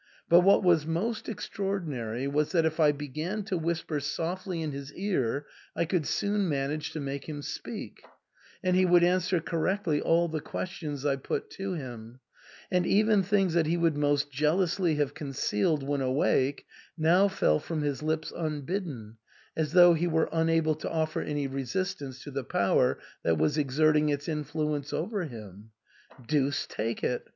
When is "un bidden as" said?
18.35-19.73